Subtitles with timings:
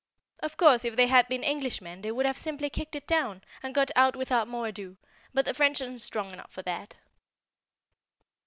[0.39, 3.75] Of course if they had been Englishmen they would have simply kicked it down, and
[3.75, 4.97] got out without more ado,
[5.31, 6.99] but the French aren't strong enough for that.